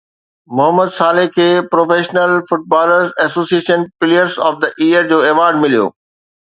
[0.59, 1.45] Muhammad Salah کي
[1.75, 5.89] professional footballers association player of the year جو award مليو